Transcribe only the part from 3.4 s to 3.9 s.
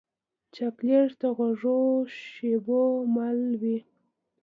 وي.